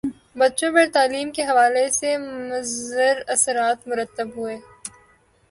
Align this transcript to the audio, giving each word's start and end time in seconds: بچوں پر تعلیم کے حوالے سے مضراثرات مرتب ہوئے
بچوں 0.37 0.71
پر 0.73 0.85
تعلیم 0.93 1.31
کے 1.31 1.43
حوالے 1.43 1.85
سے 1.89 2.15
مضراثرات 2.49 3.87
مرتب 3.87 4.27
ہوئے 4.35 4.57